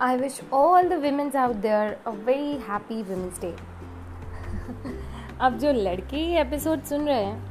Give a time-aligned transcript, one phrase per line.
[0.00, 3.52] I wish all the women out there a very happy Women's Day.
[5.40, 7.42] अब जो लड़के episode सुन रहे हैं,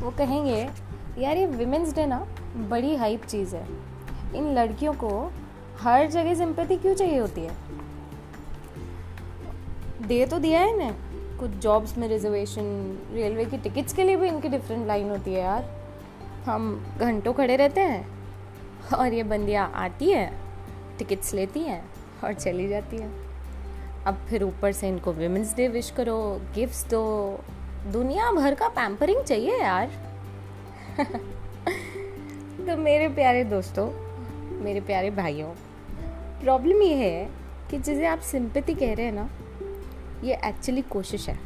[0.00, 0.70] वो कहेंगे,
[1.18, 2.26] यार ये विमेंस डे ना,
[2.56, 3.68] बड़ी हाइप चीज़ है।
[4.34, 5.32] इन लड़कियों को
[5.80, 7.56] हर जगह सिंपैथी क्यों चाहिए होती है?
[10.06, 10.94] दे तो दिया है ना
[11.38, 15.40] कुछ जॉब्स में रिजर्वेशन रेलवे की टिकट्स के लिए भी इनकी डिफरेंट लाइन होती है
[15.40, 15.90] यार।
[16.46, 18.08] हम घंटों खड़े रहते हैं
[18.98, 20.43] और ये बंदियाँ आती है।
[20.98, 21.84] टिकट्स लेती हैं
[22.24, 23.24] और चली जाती हैं।
[24.04, 27.40] अब फिर ऊपर से इनको विमेंस डे विश करो गिफ्ट्स दो।
[27.92, 29.90] दुनिया भर का पैम्परिंग चाहिए यार।
[32.66, 33.90] तो मेरे प्यारे दोस्तों,
[34.62, 35.54] मेरे प्यारे भाइयों
[36.40, 37.30] प्रॉब्लम ये है
[37.70, 39.30] कि जिसे आप सिंपति कह रहे हैं ना,
[40.24, 41.38] ये एक्चुअली कोशिश है।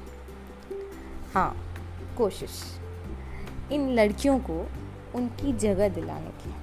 [1.35, 1.75] हाँ
[2.19, 2.81] कोशिश।
[3.73, 4.71] इन लड़कियों को
[5.15, 6.55] उनकी जगह दिलाने की,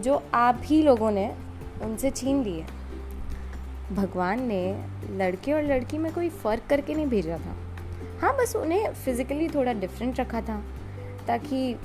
[0.00, 1.36] जो आप ही लोगों ने
[1.82, 2.64] उनसे छीन लिए।
[3.92, 4.62] भगवान ने
[5.10, 7.56] लड़के और लड़की में कोई फ़र्क करके नहीं भेजा था।
[8.20, 10.62] हाँ बस उन्हें फिज़िकली थोड़ा डिफरेंट रखा था,
[11.26, 11.76] ताकि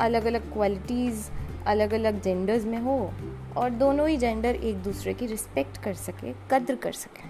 [0.00, 1.28] अलग अलग क्वालिटीज़
[1.66, 3.12] अलग अलग जेंडर्स में हो
[3.56, 7.28] और दोनों ही जेंडर एक दूसरे की रिस्पेक्ट कर सके, कद्र कर सके।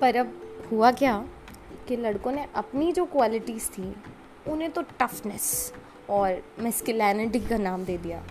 [0.00, 0.32] पर अब
[0.72, 1.24] हुआ क्या
[1.88, 3.94] कि लड़कों ने अपनी जो क्वालिटीज़ थी,
[4.48, 5.72] उन्हें तो टफनेस
[6.10, 8.22] और मेस्किलैनिटी का नाम दे दिया।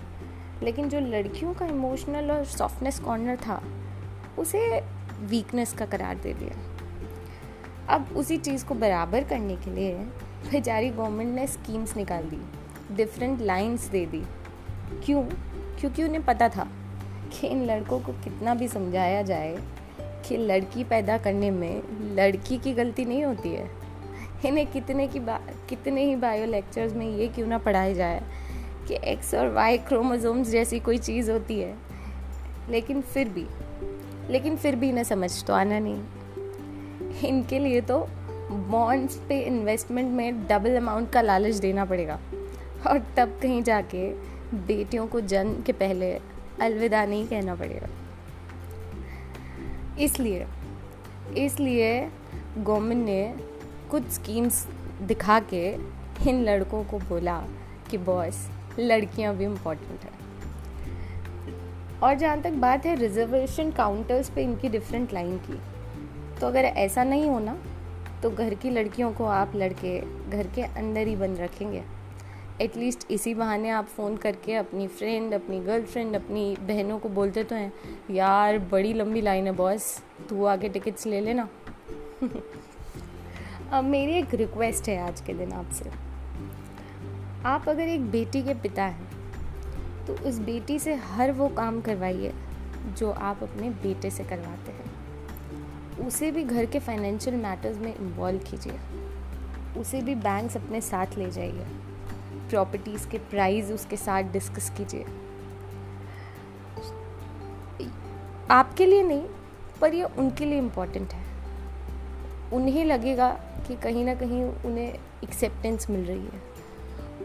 [0.63, 3.63] लेकिन जो लड़कियों का इमोशनल और सॉफ्टनेस कॉर्नर था,
[4.38, 4.81] उसे
[5.22, 6.58] वीकनेस का करार दे दिया।
[7.95, 9.94] अब उसी चीज़ को बराबर करने के लिए
[10.52, 12.41] बेचारी गवर्नमेंट ने स्कीम्स निकाल दी
[12.95, 14.23] डिफरेंट लाइंस दे दी।
[15.05, 15.23] क्यों?
[15.80, 16.67] क्योंकि उन्हें पता था
[17.33, 19.58] कि इन लड़कों को कितना भी समझाया जाए
[20.02, 21.81] कि लड़की पैदा करने में
[22.16, 23.69] लड़की की गलती नहीं होती है।
[24.45, 28.23] इन्हें कितने की बा, कितने ही बायो लेक्चर्स में ये क्यों ना पढ़ाया जाए
[28.88, 31.76] कि एक्स और वाई क्रोमोजोम्स जैसी कोई चीज़ होती है।
[32.70, 33.46] लेकिन फिर भी,
[34.30, 36.03] लेकिन फिर भी इन्हें समझ तो आना नहीं।
[37.30, 38.08] इनके लिए तो
[38.52, 42.20] बॉन्ड्स पे इन्वेस्टमेंट में डबल अमाउंट का लालच देना पड़ेगा।
[42.88, 44.09] और तब कहीं जाके
[44.53, 46.20] बेटियों को जन्म के पहले
[46.62, 47.88] अलविदा नहीं कहना पड़ेगा।
[50.00, 50.47] इसलिए
[51.38, 52.09] इसलिए
[52.58, 53.36] गवर्नमेंट ने
[53.92, 54.68] कुछ स्कीम्स
[55.02, 55.72] दिखा के
[56.30, 57.46] इन लड़कों को बोला
[57.92, 58.50] कि बॉस
[58.80, 60.16] लड़कियाँ भी इम्पोर्टेंट हैं।
[62.04, 65.60] और जहाँ तक बात है रिजर्वेशन काउंटर्स पे इनकी डिफरेंट लाइन की
[66.42, 67.58] तो अगर ऐसा नहीं होना
[68.24, 70.00] तो घर की लड़कियों को आप लड़के
[70.30, 71.84] घर के अंदर ही बंद रखेंगे।
[72.62, 77.56] एटलीस्ट इसी बहाने आप फ़ोन करके अपनी फ्रेंड अपनी गर्लफ्रेंड अपनी बहनों को बोलते तो
[77.56, 77.74] हैं,
[78.12, 81.48] यार, बड़ी लंबी लाइन है बॉस तू आके टिकट्स ले लेना।
[83.72, 86.06] अब मेरी एक रिक्वेस्ट है आज के दिन आपसे।
[87.46, 89.08] आप अगर एक बेटी के पिता हैं
[90.06, 92.34] तो उस बेटी से हर वो काम करवाइए
[92.98, 98.40] जो आप अपने बेटे से करवाते हैं। उसे भी घर के फाइनेंशियल मैटर्स में इन्वॉल्व
[98.40, 98.80] कीजिए।
[99.80, 101.66] उसे भी बैंक्स अपने साथ ले जाइए।
[102.50, 105.06] प्रॉपर्टीज़ के प्राइस उसके साथ डिस्कस कीजिए।
[108.52, 109.26] आपके लिए नहीं,
[109.81, 111.26] पर ये उनके लिए इंपॉर्टेंट है।
[112.53, 113.30] उन्हें लगेगा
[113.68, 114.94] कि कहीं ना कहीं उन्हें
[115.24, 116.56] एक्सेप्टेंस मिल रही है।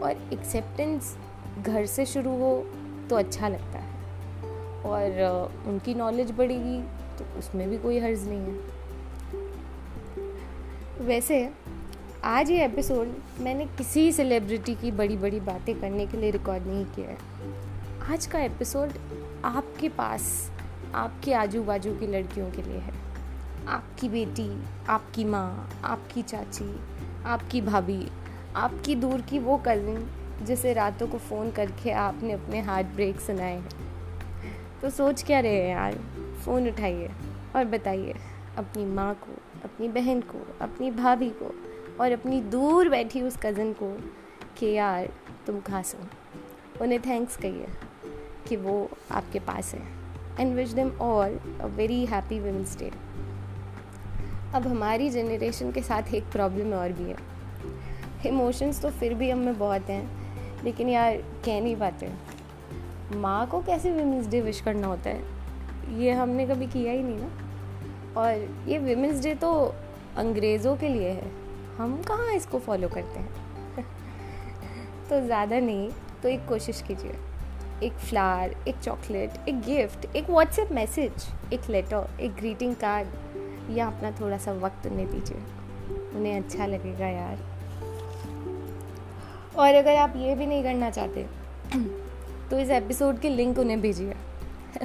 [0.03, 1.17] और एक्सेप्टेंस
[1.65, 2.67] घर से शुरू हो
[3.09, 3.91] तो अच्छा लगता है।
[4.83, 5.11] और
[5.67, 6.81] उनकी नॉलेज बढ़ेगी
[7.17, 8.83] तो उसमें भी कोई हर्ज नहीं है।
[11.01, 11.49] वैसे,
[12.23, 16.85] आज ये एपिसोड मैंने किसी सेलिब्रिटी की बड़ी बड़ी बातें करने के लिए रिकॉर्ड नहीं
[16.85, 17.17] किया है।
[18.13, 18.89] आज का एपिसोड
[19.45, 20.51] आपके पास,
[20.95, 22.93] आपके आजू बाजू की लड़कियों के लिए है।
[23.67, 26.79] आपकी बेटी, आपकी माँ, आपकी चाची,
[27.25, 28.07] आपकी भाभी
[28.55, 30.07] आपकी दूर की वो कज़न
[30.43, 33.69] जिसे रातों को फ़ोन करके आपने अपने हार्ट ब्रेक सुनाए हैं।
[34.81, 35.93] तो सोच क्या रहे हैं यार?
[36.45, 37.11] फ़ोन उठाइए
[37.55, 38.15] और बताइए,
[38.57, 39.33] अपनी माँ को,
[39.63, 41.55] अपनी बहन को, अपनी भाभी को
[42.01, 43.97] और अपनी दूर बैठी उस कज़न को
[44.57, 45.09] कि यार,
[45.47, 46.07] तुम खास हो?
[46.81, 47.67] उन्हें थैंक्स कहिए
[48.47, 49.81] कि वो आपके पास है
[50.39, 52.91] and wish them all a very happy women's day
[54.55, 57.32] अब हमारी जनरेशन के साथ एक प्रॉब्लम और भी है।
[58.25, 60.23] इमोशंस तो फिर भी हम में बहुत हैं।
[60.63, 62.09] लेकिन यार, कह नहीं पाते।
[63.15, 65.23] माँ को कैसे विमेंस डे विश करना होता है?
[65.99, 67.31] ये हमने कभी किया ही नहीं ना।
[68.17, 68.33] और
[68.69, 69.75] ये विमेंस डे तो
[70.17, 71.31] अंग्रेज़ों के लिए है।
[71.77, 73.29] हम कहाँ इसको फॉलो करते हैं?
[75.09, 75.89] तो ज़्यादा नहीं
[76.23, 77.15] तो एक कोशिश कीजिए।
[77.83, 81.11] एक फ्लावर एक चॉकलेट एक गिफ्ट एक व्हाट्सएप मैसेज
[81.53, 83.07] एक लेटर एक ग्रीटिंग कार्ड
[83.77, 85.37] या अपना थोड़ा सा वक्त उन्हें दीजिए।
[86.15, 87.52] उन्हें अच्छा लगेगा यार।
[89.57, 91.25] और अगर आप ये भी नहीं करना चाहते
[92.49, 94.13] तो इस एपिसोड की लिंक उन्हें भेजिए।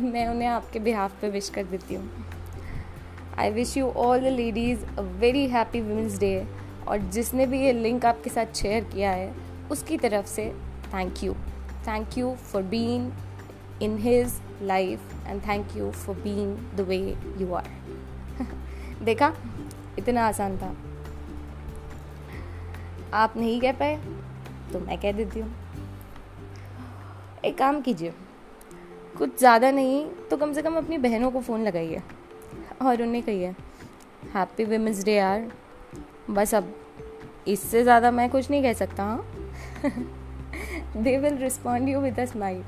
[0.01, 2.25] मैं उन्हें आपके बिहाफ पे विश कर देती हूँ।
[3.39, 6.47] I wish you all the ladies a very happy women's day
[6.89, 9.33] और जिसने भी ये लिंक आपके साथ शेयर किया है,
[9.71, 10.45] उसकी तरफ़ से
[10.95, 11.33] thank you
[11.89, 13.11] thank you for being
[13.83, 16.97] in his life and thank you for being the way
[17.41, 17.69] you are
[19.05, 19.33] देखा?
[19.99, 20.75] इतना आसान था।
[23.15, 23.99] आप नहीं कह पाए?
[24.73, 25.53] तो मैं कह देती हूँ।
[27.45, 28.13] एक काम कीजिए,
[29.19, 32.03] कुछ ज़्यादा नहीं तो कम से कम अपनी बहनों को फ़ोन लगाइए
[32.83, 33.55] और उन्हें कहिए
[34.35, 35.51] हैप्पी वेमेंस डे यार।
[36.31, 36.75] बस अब
[37.49, 39.25] इससे ज़्यादा मैं कुछ नहीं कह सकता हाँ?
[40.97, 42.63] They will respond you with a smile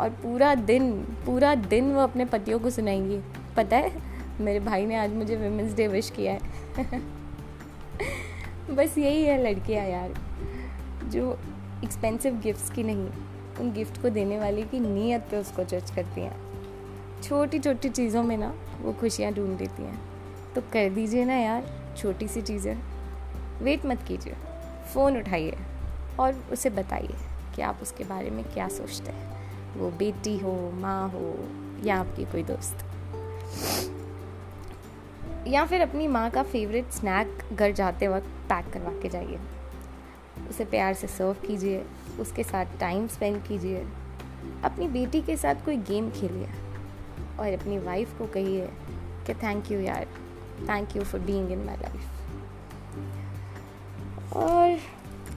[0.00, 0.92] और पूरा दिन
[1.26, 3.18] पूरा दिन वो अपने पतियों को सुनाएँगी।
[3.56, 3.92] पता है,
[4.40, 7.00] मेरे भाई ने आज मुझे वुमेंस डे विश किया है।
[8.76, 10.14] बस यही है लड़कियाँ यार।
[11.08, 11.38] जो
[11.84, 13.08] एक्सपेंसिव गिफ्ट्स की नहीं,
[13.60, 16.46] उन गिफ्ट को देने वाले की नीयत पे उसको जज करती हैं।
[17.22, 20.00] छोटी छोटी चीज़ों में ना, वो खुशियाँ ढूंढ देती हैं।
[20.54, 22.78] तो कर दीजिए ना यार छोटी सी चीज़ें।
[23.62, 24.34] वेट मत कीजिए।
[24.94, 25.56] फ़ोन उठाइए
[26.20, 27.14] और उसे बताइए
[27.56, 29.36] कि आप उसके बारे में क्या सोचते हैं।
[29.78, 31.48] वो बेटी हो, माँ हो
[31.84, 32.76] या आपकी कोई दोस्त।
[35.46, 39.38] या फिर अपनी माँ का फेवरेट स्नैक घर जाते वक्त पैक करवा के जाइए।
[40.48, 41.86] उसे प्यार से सर्व कीजिए,
[42.20, 43.86] उसके साथ टाइम स्पेंड कीजिए,
[44.64, 46.48] अपनी बेटी के साथ कोई गेम खेलिए
[47.40, 48.68] और अपनी वाइफ को कहिए
[49.26, 50.06] कि थैंक यू यार
[50.68, 52.12] thank you for being in my life
[54.36, 54.78] और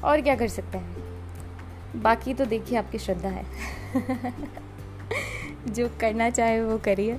[0.04, 2.02] और क्या कर सकते हैं?
[2.02, 3.46] बाकी तो देखिए आपकी श्रद्धा है।
[5.68, 7.14] जो करना चाहे वो करिए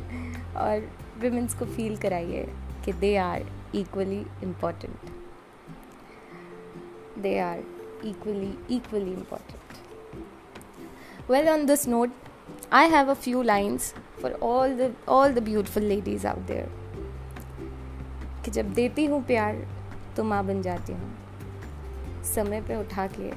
[0.57, 2.53] और विमेंस को फील कराइए
[2.85, 3.45] कि they are
[3.75, 4.97] equally important
[7.19, 9.81] they are equally equally important
[11.29, 12.11] well on this note
[12.73, 16.69] i have a few lines for all the all the beautiful ladies out there
[18.45, 19.57] कि जब देती हूँ प्यार
[20.17, 23.31] तो माँ बन जाती हूँ समय पे उठा के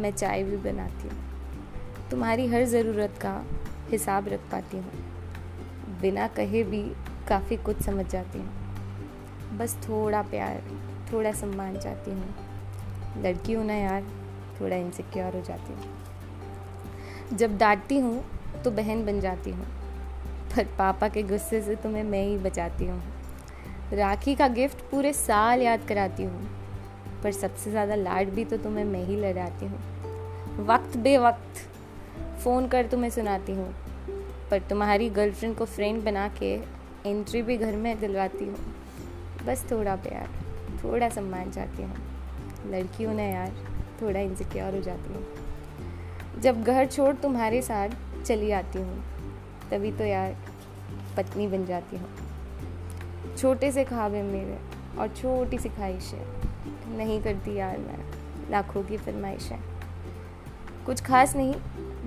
[0.00, 3.44] मैं चाय भी बनाती हूँ तुम्हारी हर ज़रूरत का
[3.90, 6.82] हिसाब रख पाती हूँ बिना कहे भी
[7.28, 10.62] काफ़ी कुछ समझ जाती हूँ बस थोड़ा प्यार
[11.12, 12.47] थोड़ा सम्मान चाहती हूँ
[13.22, 14.02] लड़की हूँ ना यार,
[14.60, 18.24] थोड़ा इनसिक्योर हो जाती हूँ। जब डांटती हूँ
[18.64, 19.66] तो बहन बन जाती हूँ।
[20.56, 23.02] पर पापा के गुस्से से तुम्हें मैं ही बचाती हूँ।
[23.92, 26.48] राखी का गिफ्ट पूरे साल याद कराती हूँ।
[27.22, 29.78] पर सबसे ज़्यादा लाड भी तो तुम्हें मैं ही लड़ाती हूँ।
[30.66, 31.60] वक्त बे वक्त
[32.44, 33.74] फ़ोन कर तुम्हें सुनाती हूँ।
[34.50, 36.54] पर तुम्हारी गर्लफ्रेंड को फ्रेंड बना के
[37.06, 38.74] एंट्री भी घर में दिलवाती हूँ।
[39.46, 40.28] बस थोड़ा प्यार,
[40.84, 42.07] थोड़ा सम्मान चाहती हूँ।
[42.66, 43.52] लड़की हूँ ना यार
[44.02, 47.88] थोड़ा इनसिक्योर हो जाती हूँ। जब घर छोड़ तुम्हारे साथ
[48.24, 49.04] चली आती हूँ,
[49.70, 50.36] तभी तो यार
[51.16, 52.10] पत्नी बन जाती हूँ।
[53.36, 54.58] छोटे से ख्वाब है मेरे
[54.98, 56.26] और छोटी सी है
[56.96, 57.98] नहीं करती यार मैं,
[58.50, 59.50] लाखों की फरमाइश।
[60.86, 61.54] कुछ खास नहीं,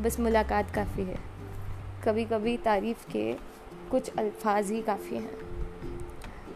[0.03, 1.17] बस मुलाकात काफ़ी है।
[2.05, 3.33] कभी कभी तारीफ़ के
[3.91, 5.37] कुछ अल्फाज ही काफ़ी हैं।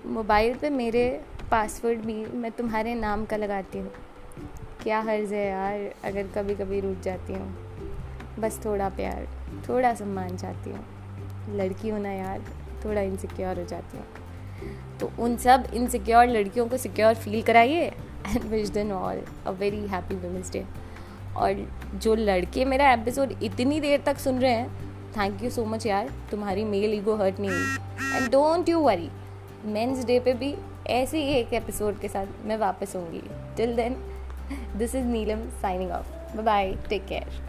[0.06, 1.22] मोबाइल पे मेरे
[1.56, 3.92] पासवर्ड भी मैं तुम्हारे नाम का लगाती हूँ।
[4.84, 8.36] क्या हर्ज है यार अगर कभी कभी रूठ जाती हूँ?
[8.40, 9.28] बस थोड़ा प्यार,
[9.70, 12.42] थोड़ा सम्मान चाहती हूँ। लड़की होना यार,
[12.86, 14.06] थोड़ा इनसिक्योर हो जाती हूँ।
[15.00, 17.86] तो उन सब इनसिक्योर लड़कियों को सिक्योर फील कराइए
[18.28, 20.66] and wish then all a very happy women's day
[21.38, 24.70] और जो लड़के मेरा एपिसोड इतनी देर तक सुन रहे हैं
[25.18, 29.10] थैंक यू सो मच यार, तुम्हारी मेल ईगो हर्ट नहीं हुई। And don't you worry
[29.66, 30.56] men's day पे भी
[30.88, 33.22] ऐसे ही एक एपिसोड के साथ मैं वापस होंगी।
[33.58, 33.96] Till then
[34.78, 37.44] this is Neelam signing off bye take care